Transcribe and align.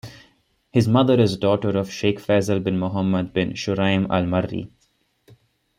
His 0.71 0.87
mother 0.87 1.13
is 1.21 1.35
a 1.35 1.37
daughter 1.37 1.69
of 1.77 1.91
Sheikh 1.91 2.17
Faisal 2.17 2.63
bin 2.63 2.79
Muhammad 2.79 3.33
bin 3.33 3.51
Shuraim 3.51 4.07
Al 4.09 4.25
Marri. 4.25 4.71